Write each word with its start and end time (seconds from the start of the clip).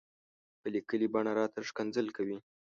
په 0.61 0.67
ليکلې 0.75 1.07
بڼه 1.13 1.31
راته 1.39 1.59
ښکنځل 1.69 2.07
کوي. 2.17 2.37